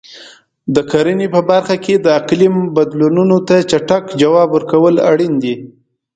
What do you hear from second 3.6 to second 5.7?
چټک ځواب ورکول اړین دي.